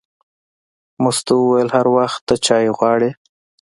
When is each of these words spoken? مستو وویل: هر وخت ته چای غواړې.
مستو 1.03 1.35
وویل: 1.41 1.69
هر 1.75 1.85
وخت 1.95 2.19
ته 2.27 2.35
چای 2.45 2.67
غواړې. 2.77 3.11